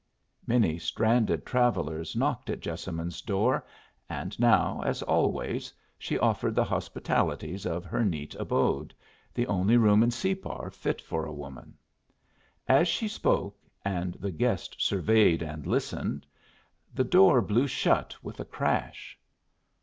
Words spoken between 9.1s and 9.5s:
the